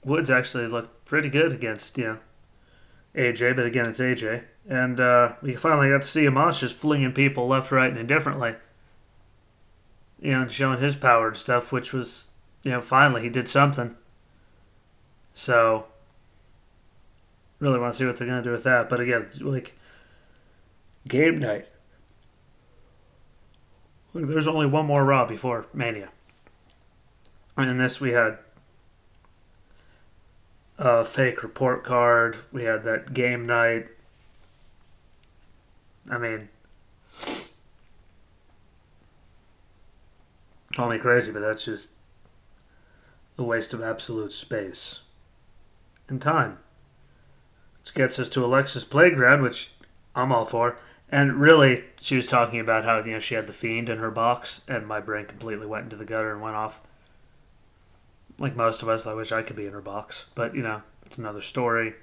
Woods 0.03 0.29
actually 0.29 0.67
looked 0.67 1.05
pretty 1.05 1.29
good 1.29 1.53
against 1.53 1.97
you 1.97 2.03
know 2.03 2.17
AJ, 3.15 3.55
but 3.55 3.65
again 3.65 3.87
it's 3.87 4.01
AJ, 4.01 4.43
and 4.67 4.99
uh, 4.99 5.35
we 5.41 5.55
finally 5.55 5.89
got 5.89 6.01
to 6.01 6.07
see 6.07 6.25
Omos 6.25 6.59
just 6.59 6.75
flinging 6.75 7.13
people 7.13 7.47
left, 7.47 7.71
right, 7.71 7.89
and 7.89 7.97
indifferently. 7.97 8.55
You 10.21 10.31
know, 10.31 10.41
and 10.43 10.51
showing 10.51 10.79
his 10.79 10.95
power 10.95 11.27
and 11.27 11.37
stuff, 11.37 11.71
which 11.71 11.93
was 11.93 12.29
you 12.63 12.71
know 12.71 12.81
finally 12.81 13.21
he 13.21 13.29
did 13.29 13.47
something. 13.47 13.95
So 15.33 15.85
really 17.59 17.79
want 17.79 17.93
to 17.93 17.97
see 17.97 18.05
what 18.05 18.17
they're 18.17 18.27
gonna 18.27 18.41
do 18.41 18.51
with 18.51 18.63
that. 18.63 18.89
But 18.89 18.99
again, 18.99 19.27
like 19.41 19.77
game 21.07 21.39
night. 21.39 21.67
Look, 24.13 24.29
there's 24.29 24.47
only 24.47 24.65
one 24.65 24.85
more 24.85 25.03
Raw 25.03 25.25
before 25.25 25.65
Mania. 25.73 26.09
And 27.57 27.69
in 27.69 27.77
this, 27.77 27.99
we 27.99 28.11
had 28.11 28.37
a 30.77 31.03
fake 31.05 31.43
report 31.43 31.83
card. 31.83 32.37
We 32.51 32.63
had 32.63 32.83
that 32.83 33.13
game 33.13 33.45
night. 33.45 33.87
I 36.09 36.17
mean, 36.17 36.49
call 40.75 40.89
me 40.89 40.97
crazy, 40.97 41.31
but 41.31 41.39
that's 41.39 41.65
just 41.65 41.91
a 43.37 43.43
waste 43.43 43.73
of 43.73 43.81
absolute 43.81 44.31
space 44.31 45.01
and 46.07 46.21
time. 46.21 46.57
Which 47.81 47.93
gets 47.93 48.19
us 48.19 48.29
to 48.31 48.43
Alexa's 48.43 48.85
Playground, 48.85 49.41
which 49.41 49.71
I'm 50.15 50.31
all 50.31 50.45
for. 50.45 50.77
And 51.09 51.39
really, 51.39 51.83
she 51.99 52.15
was 52.15 52.27
talking 52.27 52.59
about 52.59 52.83
how 52.83 53.03
you 53.03 53.13
know 53.13 53.19
she 53.19 53.35
had 53.35 53.47
the 53.47 53.53
fiend 53.53 53.89
in 53.89 53.99
her 53.99 54.11
box, 54.11 54.61
and 54.67 54.87
my 54.87 54.99
brain 54.99 55.25
completely 55.25 55.67
went 55.67 55.85
into 55.85 55.95
the 55.95 56.05
gutter 56.05 56.31
and 56.31 56.41
went 56.41 56.55
off. 56.55 56.81
Like 58.39 58.55
most 58.55 58.81
of 58.81 58.89
us, 58.89 59.05
I 59.05 59.13
wish 59.13 59.31
I 59.31 59.43
could 59.43 59.55
be 59.55 59.67
in 59.67 59.73
her 59.73 59.81
box, 59.81 60.25
but 60.35 60.55
you 60.55 60.63
know, 60.63 60.81
it's 61.05 61.19
another 61.19 61.41
story. 61.41 61.93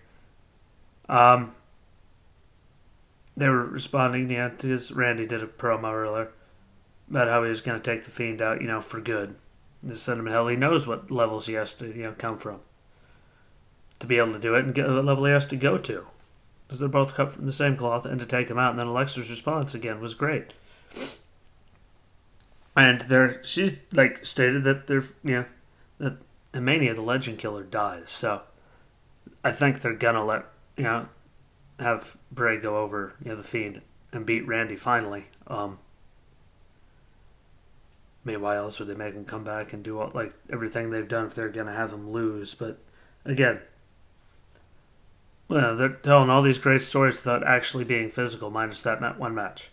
Um, 1.08 1.54
they 3.36 3.48
were 3.48 3.64
responding, 3.64 4.30
yeah, 4.30 4.50
Randy 4.92 5.26
did 5.26 5.42
a 5.42 5.46
promo 5.46 5.92
earlier 5.92 6.30
about 7.12 7.28
how 7.28 7.42
he 7.42 7.50
was 7.50 7.60
going 7.60 7.78
to 7.78 7.90
take 7.90 8.04
the 8.04 8.10
fiend 8.10 8.40
out, 8.40 8.62
you 8.62 8.66
know, 8.66 8.80
for 8.80 9.00
good. 9.00 9.34
Just 9.86 10.04
send 10.04 10.18
him 10.18 10.24
to 10.24 10.32
hell. 10.32 10.48
He 10.48 10.56
knows 10.56 10.86
what 10.86 11.10
levels 11.10 11.46
he 11.46 11.52
has 11.54 11.74
to, 11.74 11.86
you 11.86 12.04
know, 12.04 12.14
come 12.16 12.38
from 12.38 12.60
to 14.00 14.06
be 14.06 14.16
able 14.16 14.32
to 14.32 14.38
do 14.38 14.54
it, 14.56 14.64
and 14.64 14.74
get 14.74 14.88
what 14.88 15.04
level 15.04 15.26
he 15.26 15.32
has 15.32 15.46
to 15.46 15.56
go 15.56 15.78
to 15.78 16.06
because 16.66 16.80
they're 16.80 16.88
both 16.88 17.14
cut 17.14 17.30
from 17.30 17.44
the 17.44 17.52
same 17.52 17.76
cloth, 17.76 18.06
and 18.06 18.18
to 18.18 18.24
take 18.24 18.50
him 18.50 18.58
out. 18.58 18.70
And 18.70 18.78
then 18.78 18.86
Alexa's 18.86 19.28
response 19.28 19.74
again 19.74 20.00
was 20.00 20.14
great. 20.14 20.54
And 22.74 23.02
there, 23.02 23.44
she's 23.44 23.74
like 23.92 24.24
stated 24.24 24.64
that 24.64 24.86
they're, 24.86 25.04
you 25.22 25.34
know, 25.34 25.44
that 25.98 26.16
in 26.54 26.64
Mania 26.64 26.94
the 26.94 27.02
Legend 27.02 27.38
Killer 27.38 27.62
dies. 27.62 28.10
So 28.10 28.40
I 29.44 29.52
think 29.52 29.82
they're 29.82 29.92
gonna 29.92 30.24
let 30.24 30.46
you 30.78 30.84
know 30.84 31.08
have 31.78 32.16
Bray 32.30 32.58
go 32.58 32.78
over, 32.78 33.12
you 33.22 33.28
know, 33.28 33.36
the 33.36 33.44
Fiend 33.44 33.82
and 34.10 34.24
beat 34.24 34.46
Randy 34.46 34.76
finally. 34.76 35.26
Um, 35.46 35.78
why 38.24 38.56
else 38.56 38.78
would 38.78 38.88
they 38.88 38.94
make 38.94 39.14
him 39.14 39.24
come 39.24 39.44
back 39.44 39.72
and 39.72 39.82
do 39.82 39.98
all, 39.98 40.10
like 40.14 40.32
everything 40.50 40.90
they've 40.90 41.08
done 41.08 41.26
if 41.26 41.34
they're 41.34 41.48
gonna 41.48 41.72
have 41.72 41.92
him 41.92 42.10
lose? 42.10 42.54
But 42.54 42.78
again, 43.24 43.60
well, 45.48 45.76
they're 45.76 45.90
telling 45.90 46.30
all 46.30 46.42
these 46.42 46.58
great 46.58 46.80
stories 46.80 47.16
without 47.16 47.46
actually 47.46 47.84
being 47.84 48.10
physical, 48.10 48.50
minus 48.50 48.82
that 48.82 49.18
one 49.18 49.34
match. 49.34 49.70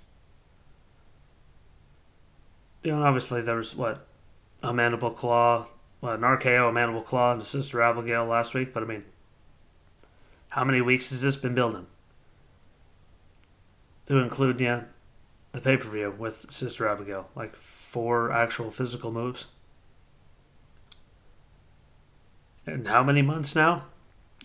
You 2.84 2.92
know, 2.96 3.04
obviously 3.04 3.42
there 3.42 3.56
was 3.56 3.76
what 3.76 4.06
a 4.64 4.74
mandible 4.74 5.12
claw, 5.12 5.68
well, 6.02 6.14
an 6.14 6.22
RKO, 6.22 6.70
a 6.70 6.72
mandible 6.72 7.02
claw, 7.02 7.34
and 7.34 7.42
a 7.42 7.46
Sister 7.46 7.82
Abigail 7.82 8.26
last 8.26 8.54
week. 8.54 8.74
But 8.74 8.84
I 8.84 8.86
mean, 8.88 9.06
how 10.50 10.64
many 10.64 10.82
weeks 10.82 11.12
has 11.12 11.22
this 11.22 11.38
been 11.38 11.56
building? 11.56 11.86
To 14.08 14.18
include, 14.18 14.60
yeah, 14.60 14.84
the 15.52 15.62
pay 15.62 15.78
per 15.78 15.88
view 15.88 16.14
with 16.18 16.52
Sister 16.52 16.88
Abigail, 16.88 17.30
like 17.36 17.56
four 17.90 18.32
actual 18.32 18.72
physical 18.72 19.12
moves. 19.12 19.46
And 22.66 22.88
how 22.88 23.04
many 23.04 23.22
months 23.22 23.56
now? 23.56 23.86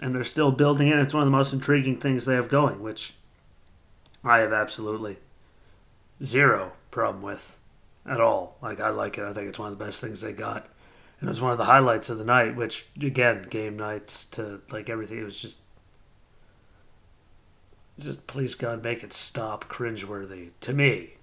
and 0.00 0.14
they're 0.14 0.24
still 0.24 0.50
building 0.50 0.88
it. 0.88 0.98
It's 0.98 1.14
one 1.14 1.22
of 1.22 1.26
the 1.26 1.36
most 1.36 1.52
intriguing 1.52 1.98
things 1.98 2.24
they 2.24 2.34
have 2.34 2.48
going, 2.48 2.82
which 2.82 3.14
I 4.22 4.40
have 4.40 4.52
absolutely 4.52 5.18
zero 6.22 6.72
problem 6.90 7.22
with 7.22 7.56
at 8.06 8.20
all. 8.20 8.58
Like 8.60 8.80
I 8.80 8.90
like 8.90 9.18
it. 9.18 9.24
I 9.24 9.32
think 9.32 9.48
it's 9.48 9.58
one 9.58 9.72
of 9.72 9.78
the 9.78 9.84
best 9.84 10.00
things 10.00 10.20
they 10.20 10.32
got, 10.32 10.68
and 11.20 11.28
it 11.28 11.30
was 11.30 11.42
one 11.42 11.52
of 11.52 11.58
the 11.58 11.64
highlights 11.64 12.10
of 12.10 12.18
the 12.18 12.24
night. 12.24 12.56
Which 12.56 12.86
again, 13.00 13.46
game 13.48 13.76
nights 13.76 14.24
to 14.26 14.60
like 14.70 14.90
everything. 14.90 15.18
It 15.18 15.24
was 15.24 15.40
just, 15.40 15.58
just 17.98 18.26
please 18.26 18.54
God, 18.54 18.82
make 18.82 19.04
it 19.04 19.12
stop. 19.12 19.68
Cringeworthy 19.68 20.50
to 20.60 20.72
me. 20.72 21.14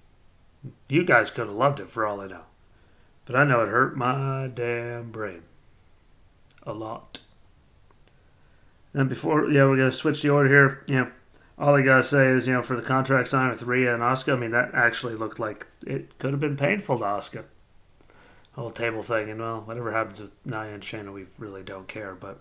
You 0.87 1.03
guys 1.03 1.31
could 1.31 1.47
have 1.47 1.55
loved 1.55 1.79
it 1.79 1.89
for 1.89 2.05
all 2.05 2.21
I 2.21 2.27
know, 2.27 2.43
but 3.25 3.35
I 3.35 3.43
know 3.43 3.61
it 3.61 3.69
hurt 3.69 3.97
my 3.97 4.49
damn 4.53 5.11
brain 5.11 5.43
a 6.63 6.73
lot. 6.73 7.19
And 8.93 9.09
before, 9.09 9.49
yeah, 9.49 9.65
we're 9.65 9.77
gonna 9.77 9.91
switch 9.91 10.21
the 10.21 10.29
order 10.29 10.49
here. 10.49 10.83
You 10.87 10.95
know, 10.95 11.11
all 11.57 11.75
I 11.75 11.81
gotta 11.81 12.03
say 12.03 12.27
is, 12.27 12.47
you 12.47 12.53
know, 12.53 12.61
for 12.61 12.75
the 12.75 12.81
contract 12.81 13.29
sign 13.29 13.49
with 13.49 13.63
Rhea 13.63 13.93
and 13.93 14.03
Asuka, 14.03 14.33
I 14.33 14.35
mean, 14.35 14.51
that 14.51 14.73
actually 14.73 15.15
looked 15.15 15.39
like 15.39 15.65
it 15.87 16.17
could 16.19 16.31
have 16.31 16.39
been 16.39 16.57
painful 16.57 16.99
to 16.99 17.03
Asuka. 17.03 17.43
Whole 18.53 18.71
table 18.71 19.01
thing, 19.01 19.29
and 19.29 19.39
well, 19.39 19.61
whatever 19.61 19.93
happens 19.93 20.19
with 20.19 20.31
Nia 20.45 20.73
and 20.73 20.83
Shayna, 20.83 21.13
we 21.13 21.25
really 21.39 21.63
don't 21.63 21.87
care. 21.87 22.13
But 22.13 22.39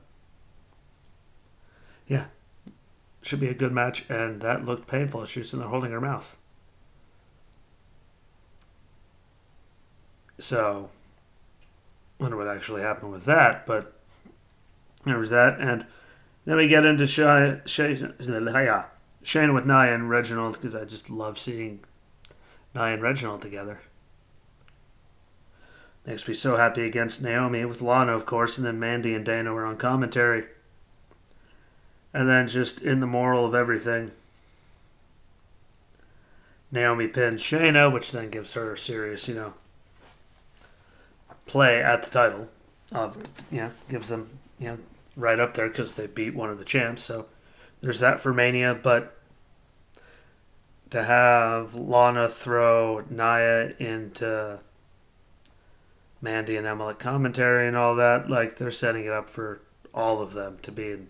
yeah, 2.09 2.25
should 3.23 3.41
be 3.41 3.49
a 3.49 3.55
good 3.55 3.73
match, 3.73 4.11
and 4.11 4.41
that 4.41 4.65
looked 4.65 4.89
painful. 4.89 5.25
She 5.27 5.39
was 5.39 5.53
in 5.53 5.61
there 5.61 5.69
holding 5.69 5.93
her 5.93 6.01
mouth. 6.01 6.37
So, 10.41 10.89
wonder 12.19 12.37
what 12.37 12.49
actually 12.49 12.81
happened 12.81 13.13
with 13.13 13.27
that, 13.27 13.67
but 13.67 13.93
there 15.05 15.19
was 15.19 15.31
that, 15.31 15.61
and 15.61 15.85
then 16.47 16.57
we 16.57 16.67
get 16.67 16.87
into 16.87 17.07
Shay, 17.07 17.61
Shay, 17.67 17.97
Shane 19.23 19.55
with 19.55 19.67
Nia 19.67 19.95
and 19.95 20.09
Reginald 20.09 20.55
because 20.55 20.75
I 20.75 20.87
just 20.87 21.11
love 21.11 21.39
seeing 21.39 21.81
Nia 22.75 22.85
and 22.85 23.03
Reginald 23.03 23.43
together. 23.43 23.81
Makes 26.07 26.27
me 26.27 26.33
so 26.33 26.57
happy 26.57 26.87
against 26.87 27.23
Naomi 27.23 27.67
with 27.67 27.83
Lana, 27.83 28.13
of 28.13 28.25
course, 28.25 28.57
and 28.57 28.67
then 28.67 28.81
Mandy 28.81 29.15
and 29.15 29.25
Dana 29.25 29.53
were 29.53 29.67
on 29.67 29.77
commentary. 29.77 30.45
And 32.15 32.29
then 32.29 32.49
just 32.49 32.81
in 32.81 33.01
the 33.01 33.07
moral 33.07 33.45
of 33.45 33.55
everything, 33.55 34.11
Naomi 36.73 37.09
pins 37.09 37.43
Shayna, 37.43 37.93
which 37.93 38.11
then 38.11 38.31
gives 38.31 38.55
her 38.55 38.73
a 38.73 38.79
serious, 38.79 39.29
you 39.29 39.35
know, 39.35 39.53
play 41.47 41.83
at 41.83 42.03
the 42.03 42.11
title. 42.11 42.49
Of 42.93 43.19
you 43.53 43.61
know, 43.61 43.71
gives 43.89 44.09
them 44.09 44.29
you 44.59 44.69
know 44.69 44.79
right 45.17 45.39
up 45.39 45.55
there 45.55 45.69
because 45.69 45.95
they 45.95 46.07
beat 46.07 46.35
one 46.35 46.51
of 46.51 46.59
the 46.59 46.65
champs. 46.65 47.03
So 47.03 47.27
there's 47.81 48.01
that 48.01 48.21
for 48.21 48.33
Mania. 48.33 48.79
But 48.81 49.17
to 50.91 51.03
have 51.05 51.75
Lana 51.75 52.29
throw 52.29 53.05
Nia 53.09 53.75
into 53.79 54.59
Mandy 56.21 56.57
and 56.57 56.67
Emma 56.67 56.95
commentary 56.95 57.69
and 57.69 57.77
all 57.77 57.95
that, 57.97 58.29
like 58.29 58.57
they're 58.57 58.71
setting 58.71 59.05
it 59.05 59.13
up 59.13 59.31
for 59.31 59.61
all 59.95 60.21
of 60.21 60.35
them 60.35 60.59
to 60.63 60.73
be 60.73 60.93
in 60.93 61.09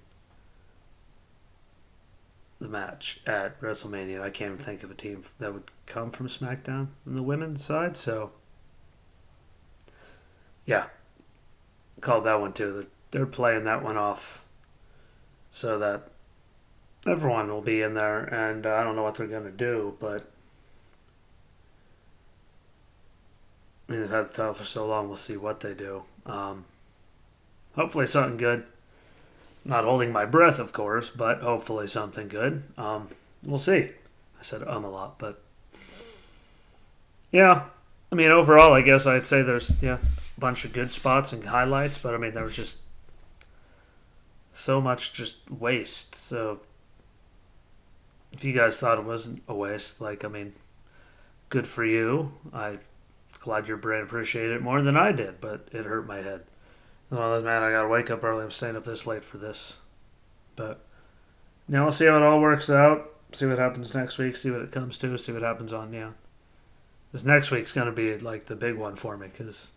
the 2.60 2.68
match 2.68 3.20
at 3.26 3.60
WrestleMania. 3.60 4.20
I 4.20 4.30
can't 4.30 4.52
even 4.52 4.64
think 4.64 4.82
of 4.82 4.90
a 4.90 4.94
team 4.94 5.22
that 5.38 5.52
would 5.52 5.70
come 5.86 6.10
from 6.10 6.28
SmackDown 6.28 6.88
on 7.06 7.14
the 7.14 7.22
women's 7.22 7.64
side. 7.64 7.96
So, 7.96 8.32
yeah, 10.70 10.84
called 12.00 12.22
that 12.24 12.40
one 12.40 12.52
too 12.52 12.72
they're 12.72 12.86
they're 13.10 13.26
playing 13.26 13.64
that 13.64 13.82
one 13.82 13.96
off 13.96 14.44
so 15.50 15.80
that 15.80 16.04
everyone 17.08 17.48
will 17.48 17.60
be 17.60 17.82
in 17.82 17.94
there, 17.94 18.20
and 18.20 18.64
uh, 18.64 18.76
I 18.76 18.84
don't 18.84 18.94
know 18.94 19.02
what 19.02 19.16
they're 19.16 19.26
going 19.26 19.44
to 19.44 19.50
do, 19.50 19.96
but 19.98 20.24
I 23.88 23.92
mean, 23.92 24.00
they've 24.02 24.10
had 24.10 24.28
the 24.28 24.32
title 24.32 24.54
for 24.54 24.62
so 24.62 24.86
long, 24.86 25.08
we'll 25.08 25.16
see 25.16 25.36
what 25.36 25.58
they 25.58 25.74
do. 25.74 26.04
Um, 26.24 26.64
hopefully, 27.74 28.06
something 28.06 28.36
good. 28.36 28.62
Not 29.64 29.82
holding 29.82 30.12
my 30.12 30.24
breath, 30.24 30.60
of 30.60 30.72
course, 30.72 31.10
but 31.10 31.40
hopefully 31.40 31.88
something 31.88 32.28
good. 32.28 32.62
Um, 32.78 33.08
we'll 33.44 33.58
see. 33.58 33.90
I 34.38 34.42
said 34.42 34.62
um 34.68 34.84
a 34.84 34.90
lot, 34.90 35.18
but 35.18 35.42
yeah. 37.32 37.64
I 38.12 38.14
mean, 38.14 38.30
overall, 38.30 38.72
I 38.72 38.82
guess 38.82 39.04
I'd 39.06 39.26
say 39.26 39.42
there's 39.42 39.74
yeah 39.82 39.98
bunch 40.38 40.64
of 40.64 40.72
good 40.72 40.90
spots 40.90 41.32
and 41.32 41.44
highlights, 41.44 41.98
but 41.98 42.14
I 42.14 42.18
mean 42.18 42.34
there 42.34 42.44
was 42.44 42.56
just 42.56 42.78
so 44.52 44.80
much 44.80 45.12
just 45.12 45.50
waste. 45.50 46.14
So 46.14 46.60
if 48.32 48.44
you 48.44 48.52
guys 48.52 48.78
thought 48.78 48.98
it 48.98 49.04
wasn't 49.04 49.42
a 49.48 49.54
waste, 49.54 50.00
like 50.00 50.24
I 50.24 50.28
mean, 50.28 50.54
good 51.48 51.66
for 51.66 51.84
you. 51.84 52.32
I 52.52 52.78
glad 53.40 53.68
your 53.68 53.76
brain 53.76 54.02
appreciated 54.02 54.52
it 54.52 54.62
more 54.62 54.82
than 54.82 54.96
I 54.96 55.12
did, 55.12 55.40
but 55.40 55.68
it 55.72 55.84
hurt 55.84 56.06
my 56.06 56.20
head. 56.20 56.42
Well, 57.10 57.40
man, 57.42 57.62
I 57.62 57.70
gotta 57.70 57.88
wake 57.88 58.10
up 58.10 58.22
early. 58.22 58.44
I'm 58.44 58.50
staying 58.50 58.76
up 58.76 58.84
this 58.84 59.06
late 59.06 59.24
for 59.24 59.38
this, 59.38 59.76
but 60.56 60.84
now 61.66 61.82
we'll 61.82 61.92
see 61.92 62.06
how 62.06 62.16
it 62.16 62.22
all 62.22 62.40
works 62.40 62.70
out. 62.70 63.14
See 63.32 63.46
what 63.46 63.58
happens 63.58 63.94
next 63.94 64.18
week. 64.18 64.36
See 64.36 64.50
what 64.50 64.60
it 64.60 64.72
comes 64.72 64.98
to. 64.98 65.16
See 65.16 65.32
what 65.32 65.42
happens 65.42 65.72
on 65.72 65.92
yeah. 65.92 66.10
This 67.12 67.24
next 67.24 67.50
week's 67.50 67.72
gonna 67.72 67.92
be 67.92 68.16
like 68.18 68.44
the 68.44 68.56
big 68.56 68.76
one 68.76 68.94
for 68.94 69.16
me 69.16 69.28
because 69.28 69.72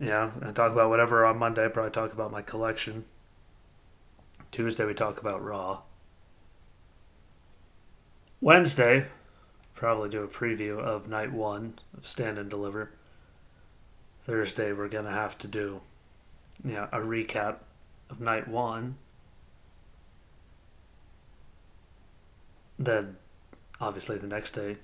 yeah, 0.00 0.30
and 0.40 0.54
talk 0.54 0.72
about 0.72 0.90
whatever 0.90 1.24
on 1.24 1.38
Monday. 1.38 1.68
Probably 1.68 1.90
talk 1.90 2.12
about 2.12 2.32
my 2.32 2.42
collection. 2.42 3.04
Tuesday 4.50 4.84
we 4.84 4.94
talk 4.94 5.20
about 5.20 5.44
Raw. 5.44 5.82
Wednesday, 8.40 9.06
probably 9.74 10.08
do 10.08 10.22
a 10.22 10.28
preview 10.28 10.78
of 10.78 11.08
night 11.08 11.32
one 11.32 11.78
of 11.96 12.06
Stand 12.06 12.38
and 12.38 12.50
Deliver. 12.50 12.90
Thursday 14.26 14.72
we're 14.72 14.88
gonna 14.88 15.10
have 15.10 15.38
to 15.38 15.48
do, 15.48 15.80
yeah, 16.64 16.88
a 16.92 16.98
recap 16.98 17.56
of 18.10 18.20
night 18.20 18.48
one. 18.48 18.96
Then, 22.78 23.16
obviously, 23.80 24.18
the 24.18 24.26
next 24.26 24.52
day, 24.52 24.76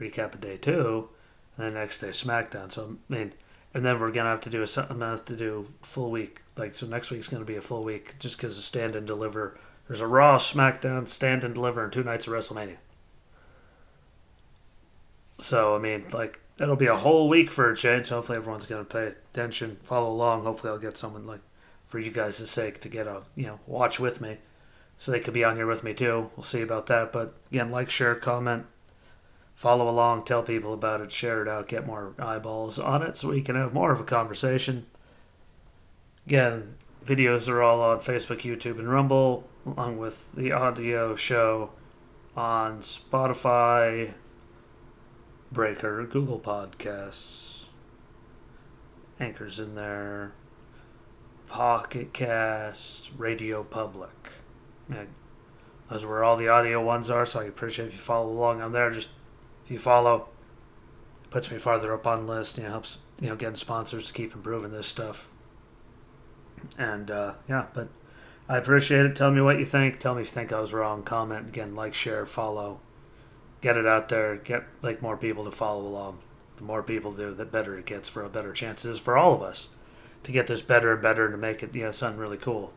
recap 0.00 0.34
of 0.34 0.40
day 0.40 0.56
two 0.56 1.10
and 1.56 1.66
the 1.66 1.78
next 1.78 2.00
day 2.00 2.08
SmackDown. 2.08 2.70
So 2.70 2.96
I 3.10 3.12
mean, 3.12 3.32
and 3.74 3.84
then 3.84 4.00
we're 4.00 4.10
gonna 4.10 4.30
have 4.30 4.40
to 4.42 4.50
do 4.50 4.62
a 4.62 4.80
I'm 4.82 4.98
gonna 4.98 5.10
have 5.10 5.24
to 5.26 5.36
do 5.36 5.68
full 5.82 6.10
week. 6.10 6.40
Like 6.56 6.74
so, 6.74 6.86
next 6.86 7.10
week's 7.10 7.28
gonna 7.28 7.44
be 7.44 7.56
a 7.56 7.60
full 7.60 7.84
week 7.84 8.18
just 8.18 8.36
because 8.36 8.62
stand 8.64 8.96
and 8.96 9.06
deliver. 9.06 9.58
There's 9.86 10.00
a 10.00 10.06
Raw, 10.06 10.38
SmackDown, 10.38 11.06
stand 11.06 11.44
and 11.44 11.54
deliver, 11.54 11.84
and 11.84 11.92
two 11.92 12.02
nights 12.02 12.26
of 12.26 12.32
WrestleMania. 12.32 12.76
So 15.38 15.74
I 15.74 15.78
mean, 15.78 16.06
like 16.12 16.40
it'll 16.60 16.76
be 16.76 16.86
a 16.86 16.96
whole 16.96 17.28
week 17.28 17.50
for 17.50 17.70
a 17.70 17.76
change. 17.76 18.08
Hopefully, 18.08 18.38
everyone's 18.38 18.66
gonna 18.66 18.84
pay 18.84 19.12
attention, 19.32 19.76
follow 19.82 20.10
along. 20.10 20.44
Hopefully, 20.44 20.72
I'll 20.72 20.78
get 20.78 20.96
someone 20.96 21.26
like 21.26 21.40
for 21.86 21.98
you 21.98 22.10
guys' 22.10 22.48
sake 22.50 22.80
to 22.80 22.88
get 22.88 23.06
a 23.06 23.22
you 23.34 23.46
know 23.46 23.60
watch 23.66 24.00
with 24.00 24.20
me, 24.20 24.38
so 24.98 25.12
they 25.12 25.20
could 25.20 25.34
be 25.34 25.44
on 25.44 25.56
here 25.56 25.66
with 25.66 25.84
me 25.84 25.94
too. 25.94 26.30
We'll 26.36 26.44
see 26.44 26.62
about 26.62 26.86
that. 26.86 27.12
But 27.12 27.34
again, 27.50 27.70
like, 27.70 27.90
share, 27.90 28.14
comment 28.14 28.66
follow 29.56 29.88
along, 29.88 30.22
tell 30.22 30.42
people 30.42 30.72
about 30.72 31.00
it, 31.00 31.10
share 31.10 31.42
it 31.42 31.48
out, 31.48 31.66
get 31.66 31.86
more 31.86 32.14
eyeballs 32.18 32.78
on 32.78 33.02
it 33.02 33.16
so 33.16 33.30
we 33.30 33.40
can 33.40 33.56
have 33.56 33.74
more 33.74 33.90
of 33.90 33.98
a 33.98 34.04
conversation. 34.04 34.86
Again, 36.26 36.76
videos 37.04 37.48
are 37.48 37.62
all 37.62 37.80
on 37.80 37.98
Facebook, 38.00 38.42
YouTube, 38.42 38.78
and 38.78 38.88
Rumble, 38.88 39.48
along 39.64 39.96
with 39.96 40.32
the 40.32 40.52
audio 40.52 41.16
show 41.16 41.70
on 42.36 42.80
Spotify, 42.80 44.12
Breaker, 45.50 46.04
Google 46.04 46.38
Podcasts, 46.38 47.68
Anchors 49.18 49.58
in 49.58 49.74
there, 49.74 50.32
Pocket 51.46 52.12
Casts, 52.12 53.10
Radio 53.16 53.62
Public. 53.62 54.10
Yeah, 54.90 55.04
those 55.88 56.04
are 56.04 56.08
where 56.08 56.24
all 56.24 56.36
the 56.36 56.48
audio 56.48 56.84
ones 56.84 57.08
are, 57.08 57.24
so 57.24 57.40
I 57.40 57.44
appreciate 57.44 57.86
if 57.86 57.92
you 57.92 57.98
follow 57.98 58.28
along 58.28 58.60
on 58.60 58.72
there. 58.72 58.90
Just 58.90 59.08
if 59.66 59.72
you 59.72 59.78
follow, 59.80 60.28
puts 61.30 61.50
me 61.50 61.58
farther 61.58 61.92
up 61.92 62.06
on 62.06 62.24
the 62.24 62.32
list. 62.32 62.56
You 62.56 62.64
know, 62.64 62.70
helps 62.70 62.98
you 63.20 63.28
know 63.28 63.36
getting 63.36 63.56
sponsors 63.56 64.06
to 64.06 64.12
keep 64.12 64.32
improving 64.32 64.70
this 64.70 64.86
stuff. 64.86 65.28
And 66.78 67.10
uh, 67.10 67.34
yeah, 67.48 67.66
but 67.74 67.88
I 68.48 68.58
appreciate 68.58 69.06
it. 69.06 69.16
Tell 69.16 69.32
me 69.32 69.40
what 69.40 69.58
you 69.58 69.64
think. 69.64 69.98
Tell 69.98 70.14
me 70.14 70.22
if 70.22 70.28
you 70.28 70.32
think 70.34 70.52
I 70.52 70.60
was 70.60 70.72
wrong. 70.72 71.02
Comment 71.02 71.48
again, 71.48 71.74
like, 71.74 71.94
share, 71.94 72.26
follow. 72.26 72.80
Get 73.60 73.76
it 73.76 73.86
out 73.86 74.08
there. 74.08 74.36
Get 74.36 74.62
like 74.82 75.02
more 75.02 75.16
people 75.16 75.44
to 75.44 75.50
follow 75.50 75.84
along. 75.84 76.20
The 76.58 76.62
more 76.62 76.84
people 76.84 77.10
do, 77.10 77.34
the 77.34 77.44
better 77.44 77.76
it 77.76 77.86
gets 77.86 78.08
for 78.08 78.22
a 78.22 78.28
better 78.28 78.52
chance 78.52 78.84
it 78.84 78.90
is 78.90 79.00
for 79.00 79.18
all 79.18 79.34
of 79.34 79.42
us 79.42 79.68
to 80.22 80.32
get 80.32 80.46
this 80.46 80.62
better 80.62 80.92
and 80.92 81.02
better 81.02 81.24
and 81.24 81.34
to 81.34 81.38
make 81.38 81.62
it 81.62 81.74
you 81.74 81.82
know 81.82 81.90
something 81.90 82.20
really 82.20 82.36
cool. 82.36 82.72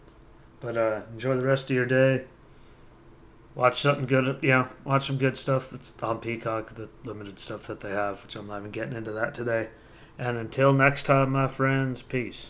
But 0.59 0.75
uh, 0.75 1.01
enjoy 1.13 1.37
the 1.37 1.45
rest 1.45 1.69
of 1.69 1.75
your 1.75 1.85
day 1.85 2.25
watch 3.55 3.81
something 3.81 4.05
good. 4.05 4.39
You 4.41 4.49
know, 4.49 4.69
watch 4.83 5.07
some 5.07 5.17
good 5.17 5.37
stuff 5.37 5.69
that's 5.69 5.93
on 6.01 6.19
Peacock, 6.19 6.75
the 6.75 6.89
limited 7.03 7.39
stuff 7.39 7.67
that 7.67 7.81
they 7.81 7.91
have, 7.91 8.23
which 8.23 8.35
I'm 8.35 8.47
not 8.47 8.59
even 8.59 8.71
getting 8.71 8.95
into 8.95 9.11
that 9.11 9.33
today. 9.33 9.69
And 10.17 10.37
until 10.37 10.73
next 10.73 11.03
time, 11.03 11.31
my 11.31 11.47
friends, 11.47 12.01
peace. 12.01 12.49